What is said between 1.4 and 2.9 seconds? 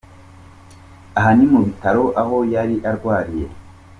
mu bitaro aho yari